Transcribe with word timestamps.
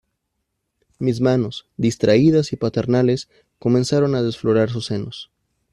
mis 0.97 1.21
manos, 1.21 1.67
distraídas 1.77 2.53
y 2.53 2.55
paternales, 2.55 3.29
comenzaron 3.59 4.15
a 4.15 4.23
desflorar 4.23 4.71
sus 4.71 4.87
senos. 4.87 5.29